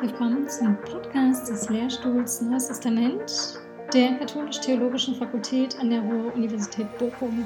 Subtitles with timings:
[0.00, 3.60] willkommen zum Podcast des Lehrstuhls Neues Testament
[3.92, 7.44] der Katholisch-Theologischen Fakultät an der Ruhr-Universität Bochum.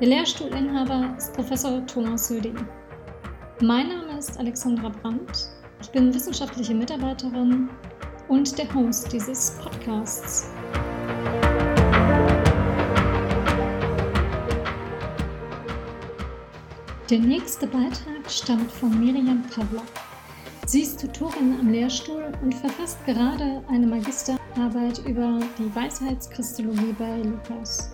[0.00, 2.54] Der Lehrstuhlinhaber ist Professor Thomas Söding.
[3.60, 5.48] Mein Name ist Alexandra Brandt.
[5.82, 7.68] Ich bin wissenschaftliche Mitarbeiterin
[8.28, 10.52] und der Host dieses Podcasts.
[17.10, 20.07] Der nächste Beitrag stammt von Miriam Pavlak.
[20.68, 27.88] Sie ist Tutorin am Lehrstuhl und verfasst gerade eine Magisterarbeit über die Weisheitschristologie bei Lukas.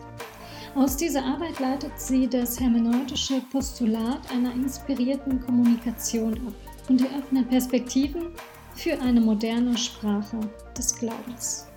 [0.74, 6.52] Aus dieser Arbeit leitet sie das hermeneutische Postulat einer inspirierten Kommunikation ab
[6.88, 8.32] und eröffnet Perspektiven
[8.74, 10.40] für eine moderne Sprache
[10.76, 11.68] des Glaubens.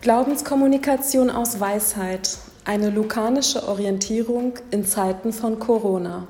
[0.00, 6.26] Glaubenskommunikation aus Weisheit eine lukanische Orientierung in Zeiten von Corona.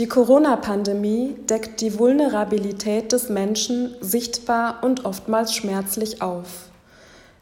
[0.00, 6.68] Die Corona-Pandemie deckt die Vulnerabilität des Menschen sichtbar und oftmals schmerzlich auf.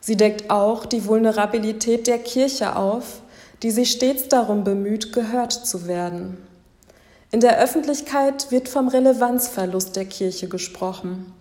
[0.01, 3.23] Sie deckt auch die Vulnerabilität der Kirche auf,
[3.63, 6.37] die sich stets darum bemüht, gehört zu werden.
[7.31, 11.33] In der Öffentlichkeit wird vom Relevanzverlust der Kirche gesprochen.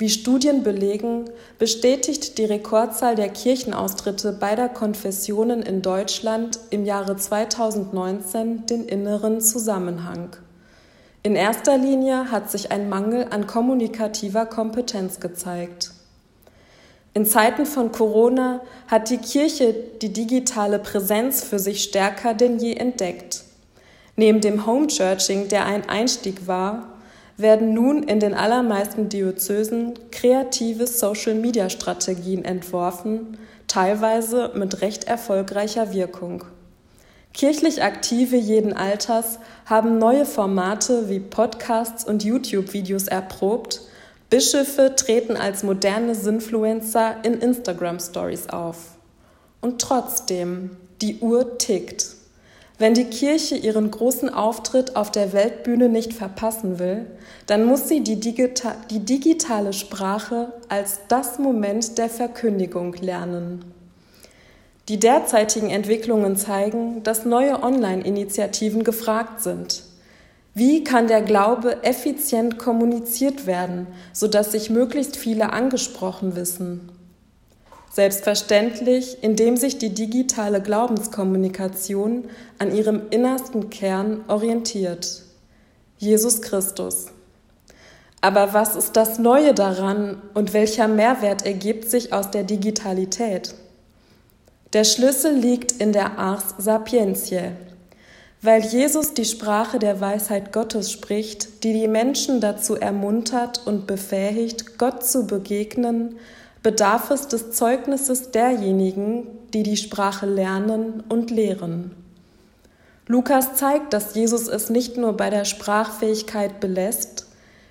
[0.00, 8.64] Wie Studien belegen, bestätigt die Rekordzahl der Kirchenaustritte beider Konfessionen in Deutschland im Jahre 2019
[8.64, 10.30] den inneren Zusammenhang.
[11.22, 15.90] In erster Linie hat sich ein Mangel an kommunikativer Kompetenz gezeigt.
[17.12, 22.72] In Zeiten von Corona hat die Kirche die digitale Präsenz für sich stärker denn je
[22.72, 23.44] entdeckt.
[24.16, 26.99] Neben dem Homechurching, der ein Einstieg war,
[27.40, 36.44] werden nun in den allermeisten Diözesen kreative Social-Media-Strategien entworfen, teilweise mit recht erfolgreicher Wirkung.
[37.32, 43.82] Kirchlich Aktive jeden Alters haben neue Formate wie Podcasts und YouTube-Videos erprobt.
[44.30, 48.96] Bischöfe treten als moderne Sinfluencer in Instagram-Stories auf.
[49.60, 52.19] Und trotzdem, die Uhr tickt.
[52.80, 57.04] Wenn die Kirche ihren großen Auftritt auf der Weltbühne nicht verpassen will,
[57.44, 63.66] dann muss sie die, Digita die digitale Sprache als das Moment der Verkündigung lernen.
[64.88, 69.82] Die derzeitigen Entwicklungen zeigen, dass neue Online-Initiativen gefragt sind.
[70.54, 76.88] Wie kann der Glaube effizient kommuniziert werden, sodass sich möglichst viele angesprochen wissen?
[77.92, 82.28] Selbstverständlich, indem sich die digitale Glaubenskommunikation
[82.58, 85.22] an ihrem innersten Kern orientiert.
[85.98, 87.06] Jesus Christus.
[88.20, 93.54] Aber was ist das Neue daran und welcher Mehrwert ergibt sich aus der Digitalität?
[94.72, 97.52] Der Schlüssel liegt in der Ars Sapientiae.
[98.42, 104.78] Weil Jesus die Sprache der Weisheit Gottes spricht, die die Menschen dazu ermuntert und befähigt,
[104.78, 106.16] Gott zu begegnen,
[106.62, 111.94] bedarf es des Zeugnisses derjenigen, die die Sprache lernen und lehren.
[113.06, 117.26] Lukas zeigt, dass Jesus es nicht nur bei der Sprachfähigkeit belässt,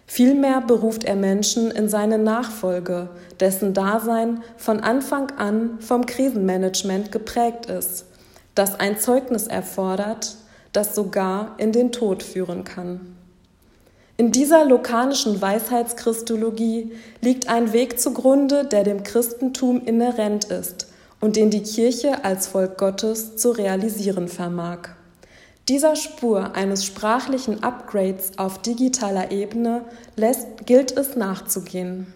[0.05, 7.67] vielmehr beruft er Menschen in seine Nachfolge, dessen Dasein von Anfang an vom Krisenmanagement geprägt
[7.67, 8.05] ist,
[8.55, 10.35] das ein Zeugnis erfordert,
[10.73, 13.18] das sogar in den Tod führen kann.
[14.19, 16.91] In dieser lokanischen Weisheitschristologie
[17.21, 20.87] liegt ein Weg zugrunde, der dem Christentum inhärent ist
[21.21, 24.89] und den die Kirche als Volk Gottes zu realisieren vermag.
[25.69, 29.85] Dieser Spur eines sprachlichen Upgrades auf digitaler Ebene
[30.17, 32.13] lässt, gilt es nachzugehen.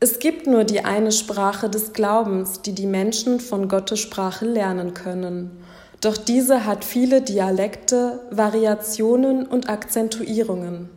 [0.00, 4.92] Es gibt nur die eine Sprache des Glaubens, die die Menschen von Gottes Sprache lernen
[4.92, 5.64] können.
[6.04, 10.90] Doch diese hat viele Dialekte, Variationen und Akzentuierungen.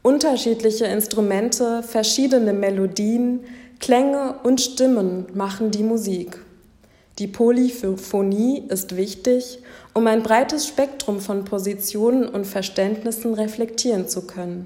[0.00, 3.40] Unterschiedliche Instrumente, verschiedene Melodien,
[3.80, 6.38] Klänge und Stimmen machen die Musik.
[7.18, 9.58] Die Polyphonie ist wichtig,
[9.92, 14.64] um ein breites Spektrum von Positionen und Verständnissen reflektieren zu können.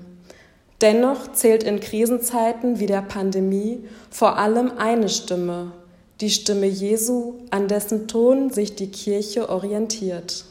[0.82, 5.72] Dennoch zählt in Krisenzeiten wie der Pandemie vor allem eine Stimme,
[6.20, 10.44] die Stimme Jesu, an dessen Ton sich die Kirche orientiert.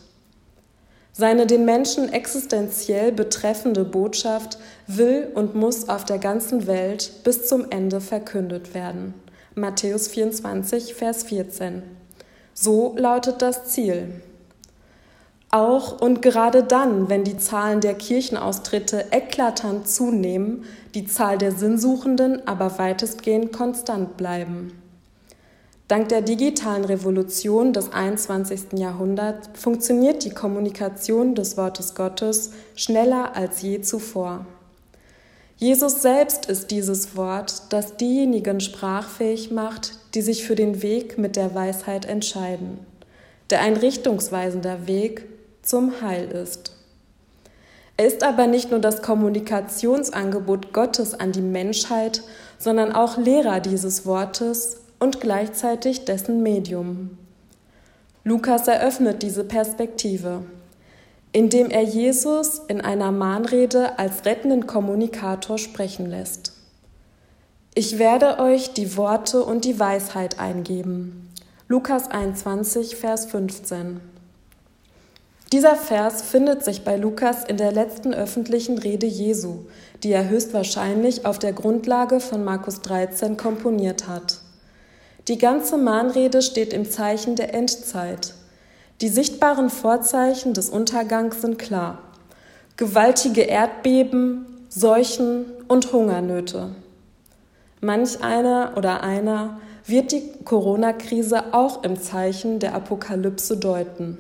[1.15, 4.57] Seine den Menschen existenziell betreffende Botschaft
[4.87, 9.13] will und muss auf der ganzen Welt bis zum Ende verkündet werden.
[9.55, 11.83] Matthäus 24, Vers 14.
[12.55, 14.21] So lautet das Ziel.
[15.51, 22.47] Auch und gerade dann, wenn die Zahlen der Kirchenaustritte eklatant zunehmen, die Zahl der Sinnsuchenden
[22.47, 24.82] aber weitestgehend konstant bleiben.
[25.89, 28.79] Dank der digitalen Revolution des 21.
[28.79, 34.45] Jahrhunderts funktioniert die Kommunikation des Wortes Gottes schneller als je zuvor.
[35.57, 41.35] Jesus selbst ist dieses Wort, das diejenigen sprachfähig macht, die sich für den Weg mit
[41.35, 42.79] der Weisheit entscheiden,
[43.49, 45.25] der ein richtungsweisender Weg
[45.63, 46.77] zum Heil ist.
[47.97, 52.23] Er ist aber nicht nur das Kommunikationsangebot Gottes an die Menschheit,
[52.57, 57.17] sondern auch Lehrer dieses Wortes und gleichzeitig dessen Medium.
[58.23, 60.43] Lukas eröffnet diese Perspektive,
[61.33, 66.53] indem er Jesus in einer Mahnrede als rettenden Kommunikator sprechen lässt.
[67.75, 71.33] Ich werde euch die Worte und die Weisheit eingeben.
[71.67, 73.99] Lukas 21, Vers 15.
[75.51, 79.65] Dieser Vers findet sich bei Lukas in der letzten öffentlichen Rede Jesu,
[80.01, 84.42] die er höchstwahrscheinlich auf der Grundlage von Markus 13 komponiert hat.
[85.29, 88.33] Die ganze Mahnrede steht im Zeichen der Endzeit.
[88.99, 91.99] Die sichtbaren Vorzeichen des Untergangs sind klar.
[92.75, 96.75] Gewaltige Erdbeben, Seuchen und Hungernöte.
[97.79, 104.17] Manch einer oder einer wird die Corona-Krise auch im Zeichen der Apokalypse deuten.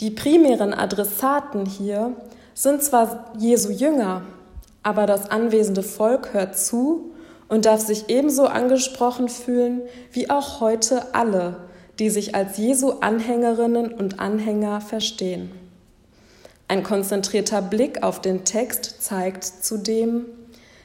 [0.00, 2.14] Die primären Adressaten hier
[2.54, 4.22] sind zwar Jesu Jünger,
[4.82, 7.12] aber das anwesende Volk hört zu
[7.48, 11.56] und darf sich ebenso angesprochen fühlen wie auch heute alle,
[11.98, 15.50] die sich als Jesu Anhängerinnen und Anhänger verstehen.
[16.68, 20.26] Ein konzentrierter Blick auf den Text zeigt zudem,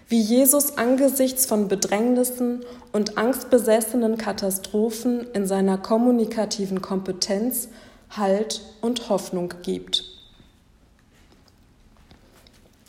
[0.07, 2.61] wie Jesus angesichts von Bedrängnissen
[2.91, 7.69] und angstbesessenen Katastrophen in seiner kommunikativen Kompetenz
[8.09, 10.12] Halt und Hoffnung gibt.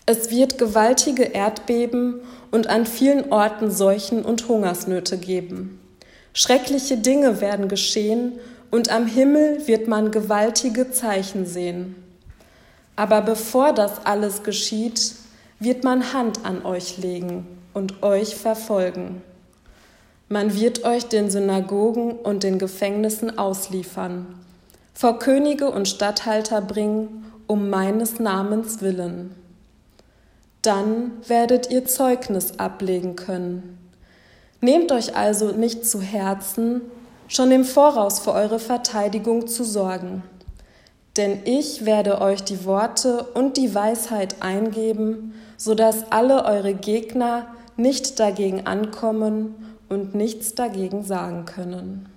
[0.06, 2.20] Es wird gewaltige Erdbeben
[2.50, 5.80] und an vielen Orten Seuchen und Hungersnöte geben.
[6.34, 8.32] Schreckliche Dinge werden geschehen
[8.70, 11.96] und am Himmel wird man gewaltige Zeichen sehen.
[12.96, 15.14] Aber bevor das alles geschieht,
[15.58, 19.22] wird man Hand an euch legen und euch verfolgen.
[20.28, 24.26] Man wird euch den Synagogen und den Gefängnissen ausliefern,
[24.92, 29.34] vor Könige und Statthalter bringen, um meines Namens willen
[30.66, 33.78] dann werdet ihr Zeugnis ablegen können.
[34.60, 36.80] Nehmt euch also nicht zu Herzen,
[37.28, 40.22] schon im Voraus für eure Verteidigung zu sorgen.
[41.16, 47.46] Denn ich werde euch die Worte und die Weisheit eingeben, so dass alle eure Gegner
[47.76, 49.54] nicht dagegen ankommen
[49.88, 52.08] und nichts dagegen sagen können.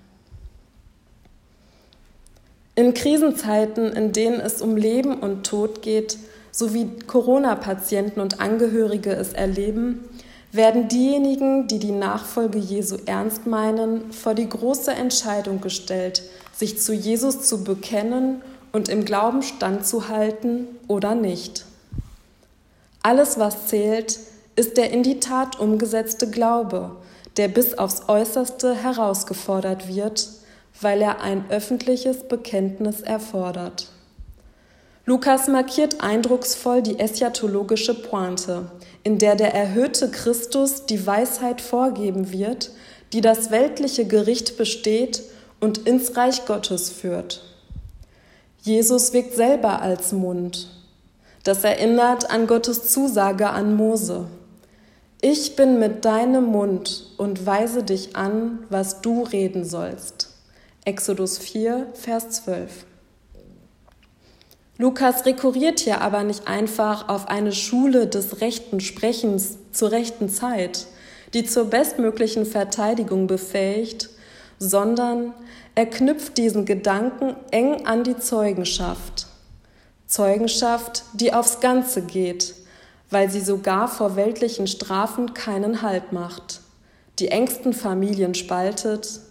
[2.75, 6.17] In Krisenzeiten, in denen es um Leben und Tod geht,
[6.51, 10.05] so wie Corona-Patienten und Angehörige es erleben,
[10.51, 16.23] werden diejenigen, die die Nachfolge Jesu ernst meinen, vor die große Entscheidung gestellt,
[16.53, 18.41] sich zu Jesus zu bekennen
[18.71, 21.65] und im Glauben standzuhalten oder nicht.
[23.03, 24.19] Alles, was zählt,
[24.55, 26.95] ist der in die Tat umgesetzte Glaube,
[27.38, 30.29] der bis aufs äußerste herausgefordert wird,
[30.81, 33.89] weil er ein öffentliches Bekenntnis erfordert.
[35.09, 38.69] Lukas markiert eindrucksvoll die eschatologische Pointe,
[39.04, 42.71] in der der erhöhte Christus die Weisheit vorgeben wird,
[43.14, 45.23] die das weltliche Gericht besteht
[45.61, 47.42] und ins Reich Gottes führt.
[48.64, 50.68] Jesus wirkt selber als Mund.
[51.45, 54.26] Das erinnert an Gottes Zusage an Mose.
[55.21, 60.35] Ich bin mit deinem Mund und weise dich an, was du reden sollst.
[60.83, 62.85] Exodus 4, Vers 12.
[64.79, 70.85] Lukas rekurriert hier aber nicht einfach auf eine Schule des rechten Sprechens zur rechten Zeit,
[71.33, 74.09] die zur bestmöglichen Verteidigung befähigt,
[74.59, 75.33] sondern
[75.73, 79.27] er knüpft diesen Gedanken eng an die Zeugenschaft.
[80.05, 82.55] Zeugenschaft, die aufs Ganze geht,
[83.09, 86.61] weil sie sogar vor weltlichen Strafen keinen Halt macht,
[87.19, 89.21] die engsten Familien spaltet,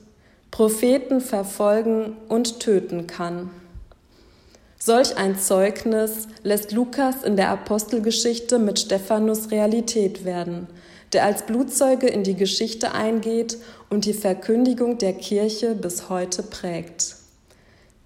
[0.50, 3.50] Propheten verfolgen und töten kann.
[4.86, 10.68] Solch ein Zeugnis lässt Lukas in der Apostelgeschichte mit Stephanus Realität werden,
[11.12, 13.58] der als Blutzeuge in die Geschichte eingeht
[13.90, 17.16] und die Verkündigung der Kirche bis heute prägt.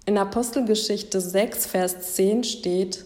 [0.07, 3.05] In Apostelgeschichte 6, Vers 10 steht,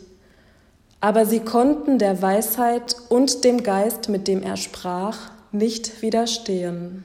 [1.02, 7.04] aber sie konnten der Weisheit und dem Geist, mit dem er sprach, nicht widerstehen.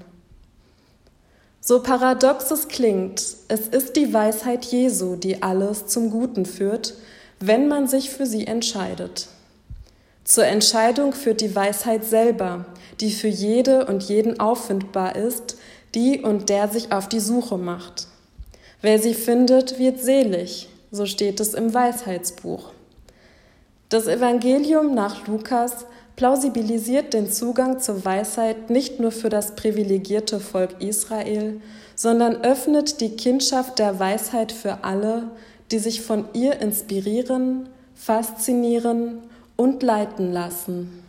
[1.62, 6.94] So paradox es klingt, es ist die Weisheit Jesu, die alles zum Guten führt,
[7.38, 9.28] wenn man sich für sie entscheidet.
[10.24, 12.64] Zur Entscheidung führt die Weisheit selber,
[13.00, 15.58] die für jede und jeden auffindbar ist,
[15.94, 18.06] die und der sich auf die Suche macht.
[18.80, 22.70] Wer sie findet, wird selig, so steht es im Weisheitsbuch.
[23.90, 25.84] Das Evangelium nach Lukas
[26.20, 31.62] plausibilisiert den Zugang zur Weisheit nicht nur für das privilegierte Volk Israel,
[31.94, 35.30] sondern öffnet die Kindschaft der Weisheit für alle,
[35.70, 39.20] die sich von ihr inspirieren, faszinieren
[39.56, 41.02] und leiten lassen.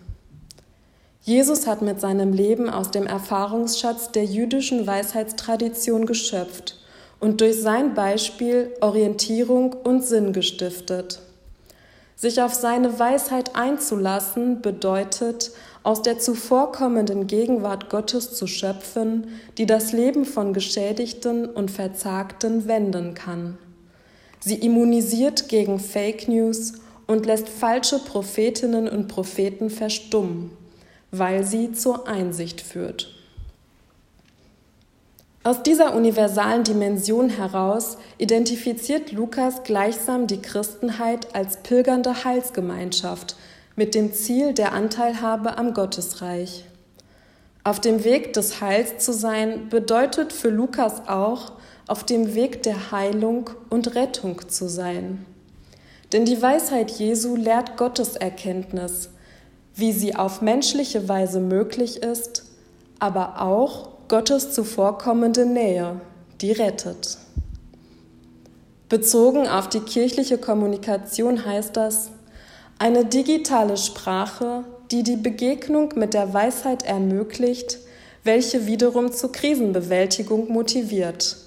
[1.23, 6.79] Jesus hat mit seinem Leben aus dem Erfahrungsschatz der jüdischen Weisheitstradition geschöpft
[7.19, 11.19] und durch sein Beispiel Orientierung und Sinn gestiftet.
[12.21, 15.51] Sich auf seine Weisheit einzulassen bedeutet,
[15.81, 23.15] aus der zuvorkommenden Gegenwart Gottes zu schöpfen, die das Leben von Geschädigten und Verzagten wenden
[23.15, 23.57] kann.
[24.39, 26.73] Sie immunisiert gegen Fake News
[27.07, 30.51] und lässt falsche Prophetinnen und Propheten verstummen
[31.11, 33.13] weil sie zur Einsicht führt.
[35.43, 43.35] Aus dieser universalen Dimension heraus identifiziert Lukas gleichsam die Christenheit als pilgernde Heilsgemeinschaft
[43.75, 46.65] mit dem Ziel der Anteilhabe am Gottesreich.
[47.63, 51.53] Auf dem Weg des Heils zu sein bedeutet für Lukas auch,
[51.87, 55.25] auf dem Weg der Heilung und Rettung zu sein.
[56.13, 59.09] Denn die Weisheit Jesu lehrt Gotteserkenntnis,
[59.73, 62.45] wie sie auf menschliche Weise möglich ist,
[62.99, 66.01] aber auch Gottes zuvorkommende Nähe,
[66.41, 67.17] die rettet.
[68.89, 72.09] Bezogen auf die kirchliche Kommunikation heißt das,
[72.77, 77.77] eine digitale Sprache, die die Begegnung mit der Weisheit ermöglicht,
[78.25, 81.37] welche wiederum zur Krisenbewältigung motiviert,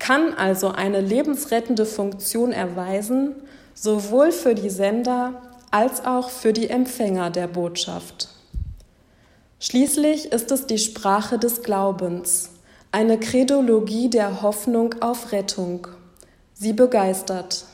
[0.00, 3.36] kann also eine lebensrettende Funktion erweisen,
[3.74, 8.37] sowohl für die Sender als auch für die Empfänger der Botschaft.
[9.60, 12.50] Schließlich ist es die Sprache des Glaubens,
[12.92, 15.88] eine Kredologie der Hoffnung auf Rettung.
[16.54, 17.64] Sie begeistert.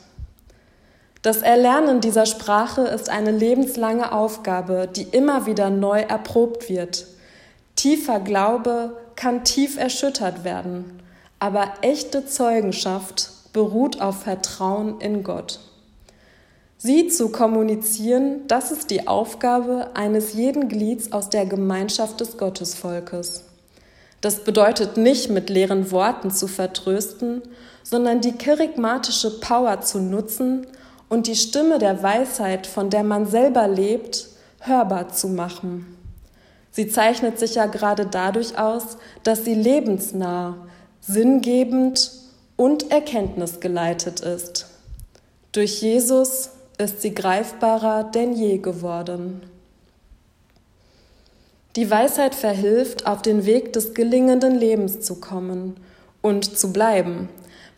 [1.21, 7.05] Das Erlernen dieser Sprache ist eine lebenslange Aufgabe, die immer wieder neu erprobt wird.
[7.75, 11.03] Tiefer Glaube kann tief erschüttert werden,
[11.37, 15.59] aber echte Zeugenschaft beruht auf Vertrauen in Gott.
[16.85, 23.45] Sie zu kommunizieren, das ist die Aufgabe eines jeden Glieds aus der Gemeinschaft des Gottesvolkes.
[24.21, 27.41] Das bedeutet nicht, mit leeren Worten zu vertrösten,
[27.81, 30.67] sondern die charismatische Power zu nutzen
[31.09, 34.27] und die Stimme der Weisheit, von der man selber lebt,
[34.59, 35.97] hörbar zu machen.
[36.69, 40.67] Sie zeichnet sich ja gerade dadurch aus, dass sie lebensnah,
[41.01, 42.11] sinngebend
[42.57, 44.67] und erkenntnisgeleitet ist.
[45.51, 49.43] Durch Jesus ist sie greifbarer denn je geworden.
[51.75, 55.75] Die Weisheit verhilft, auf den Weg des gelingenden Lebens zu kommen
[56.21, 57.29] und zu bleiben,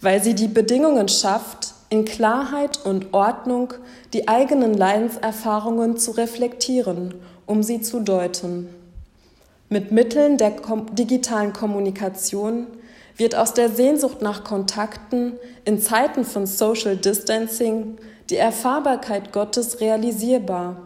[0.02, 3.74] weil sie die Bedingungen schafft, in Klarheit und Ordnung
[4.14, 8.70] die eigenen Leidenserfahrungen zu reflektieren, um sie zu deuten.
[9.70, 10.54] Mit Mitteln der
[10.94, 12.68] digitalen Kommunikation
[13.18, 15.34] wird aus der Sehnsucht nach Kontakten
[15.66, 17.98] in Zeiten von Social Distancing
[18.30, 20.78] die Erfahrbarkeit Gottes realisierbar,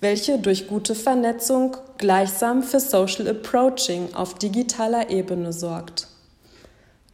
[0.00, 6.08] welche durch gute Vernetzung gleichsam für Social Approaching auf digitaler Ebene sorgt.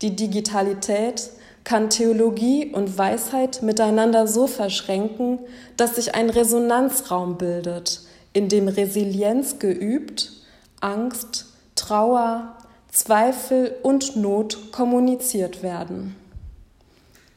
[0.03, 1.31] Die Digitalität
[1.65, 5.41] kann Theologie und Weisheit miteinander so verschränken,
[5.77, 8.01] dass sich ein Resonanzraum bildet,
[8.33, 10.33] in dem Resilienz geübt,
[10.81, 12.57] Angst, Trauer,
[12.99, 16.17] Zweifel und Not kommuniziert werden.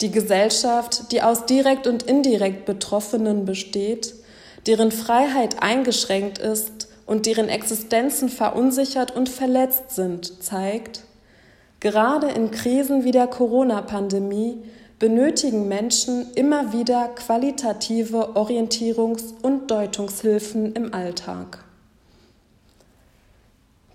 [0.01, 4.15] Die Gesellschaft, die aus direkt und indirekt Betroffenen besteht,
[4.65, 11.03] deren Freiheit eingeschränkt ist und deren Existenzen verunsichert und verletzt sind, zeigt,
[11.79, 14.63] gerade in Krisen wie der Corona-Pandemie
[14.97, 21.63] benötigen Menschen immer wieder qualitative Orientierungs- und Deutungshilfen im Alltag.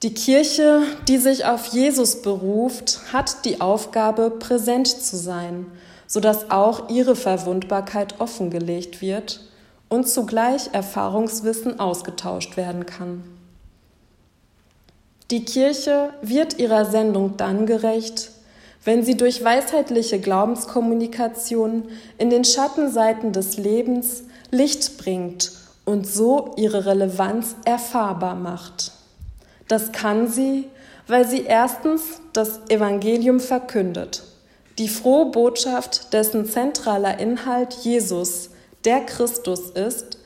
[0.02, 5.66] Die Kirche, die sich auf Jesus beruft, hat die Aufgabe, präsent zu sein
[6.06, 9.40] sodass auch ihre Verwundbarkeit offengelegt wird
[9.88, 13.24] und zugleich Erfahrungswissen ausgetauscht werden kann.
[15.30, 18.30] Die Kirche wird ihrer Sendung dann gerecht,
[18.84, 21.88] wenn sie durch weisheitliche Glaubenskommunikation
[22.18, 24.22] in den Schattenseiten des Lebens
[24.52, 25.50] Licht bringt
[25.84, 28.92] und so ihre Relevanz erfahrbar macht.
[29.68, 30.68] Das kann sie,
[31.06, 34.22] weil sie erstens das Evangelium verkündet
[34.78, 38.50] die frohe Botschaft, dessen zentraler Inhalt Jesus,
[38.84, 40.18] der Christus ist,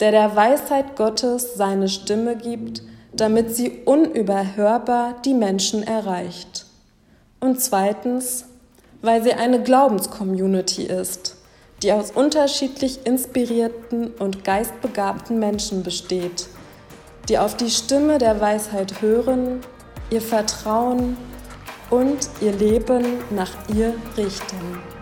[0.00, 6.66] der der Weisheit Gottes seine Stimme gibt, damit sie unüberhörbar die Menschen erreicht.
[7.40, 8.44] Und zweitens,
[9.02, 11.36] weil sie eine Glaubenscommunity ist,
[11.82, 16.46] die aus unterschiedlich inspirierten und geistbegabten Menschen besteht,
[17.28, 19.60] die auf die Stimme der Weisheit hören,
[20.10, 21.16] ihr vertrauen
[21.90, 24.95] und ihr Leben nach ihr richten.